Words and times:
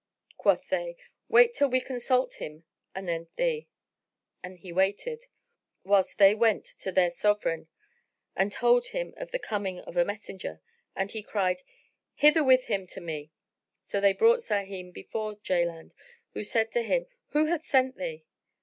[FN#21] 0.31 0.37
Quoth 0.37 0.69
they, 0.69 0.95
"Wait 1.29 1.53
till 1.53 1.69
we 1.69 1.79
consult 1.79 2.33
him 2.41 2.63
anent 2.95 3.35
thee;" 3.35 3.67
and 4.41 4.57
he 4.57 4.73
waited, 4.73 5.27
whilst 5.83 6.17
they 6.17 6.33
went 6.33 6.69
in 6.73 6.79
to 6.79 6.91
their 6.91 7.11
Sovran 7.11 7.67
and 8.35 8.51
told 8.51 8.87
him 8.87 9.13
of 9.15 9.29
the 9.29 9.37
coming 9.37 9.79
of 9.81 9.95
a 9.97 10.03
messenger, 10.03 10.59
and 10.95 11.11
he 11.11 11.21
cried, 11.21 11.61
"Hither 12.15 12.43
with 12.43 12.63
him 12.63 12.87
to 12.87 12.99
me!" 12.99 13.31
So 13.85 14.01
they 14.01 14.13
brought 14.13 14.39
Sahim 14.39 14.91
before 14.91 15.35
Jaland, 15.35 15.93
who 16.33 16.43
said 16.43 16.71
to 16.71 16.81
him, 16.81 17.05
"Who 17.33 17.45
hath 17.45 17.63
sent 17.65 17.95
thee?" 17.95 18.25